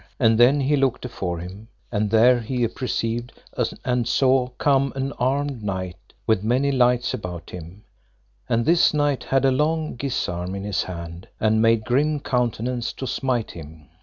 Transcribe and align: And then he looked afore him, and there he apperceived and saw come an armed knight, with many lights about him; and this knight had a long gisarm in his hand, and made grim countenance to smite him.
And 0.19 0.39
then 0.39 0.61
he 0.61 0.75
looked 0.75 1.05
afore 1.05 1.37
him, 1.37 1.67
and 1.91 2.09
there 2.09 2.39
he 2.39 2.63
apperceived 2.65 3.33
and 3.85 4.07
saw 4.07 4.47
come 4.57 4.91
an 4.95 5.11
armed 5.19 5.61
knight, 5.61 6.13
with 6.25 6.43
many 6.43 6.71
lights 6.71 7.13
about 7.13 7.51
him; 7.51 7.83
and 8.49 8.65
this 8.65 8.95
knight 8.95 9.25
had 9.25 9.45
a 9.45 9.51
long 9.51 9.95
gisarm 9.95 10.55
in 10.55 10.63
his 10.63 10.81
hand, 10.81 11.27
and 11.39 11.61
made 11.61 11.85
grim 11.85 12.19
countenance 12.19 12.93
to 12.93 13.05
smite 13.05 13.51
him. 13.51 13.89